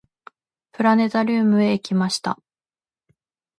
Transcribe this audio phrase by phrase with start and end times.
[0.71, 2.39] プラネタリウムへ行きました。